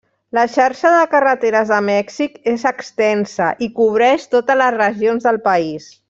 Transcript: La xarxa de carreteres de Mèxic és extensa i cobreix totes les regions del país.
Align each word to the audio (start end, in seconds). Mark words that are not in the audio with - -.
La 0.35 0.43
xarxa 0.53 0.91
de 0.95 1.01
carreteres 1.11 1.73
de 1.73 1.79
Mèxic 1.89 2.39
és 2.53 2.65
extensa 2.71 3.51
i 3.67 3.71
cobreix 3.79 4.25
totes 4.35 4.59
les 4.63 4.77
regions 4.81 5.29
del 5.31 5.39
país. 5.51 5.91